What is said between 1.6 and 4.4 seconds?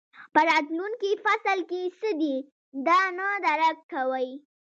کې څه دي دا نه درک کوئ.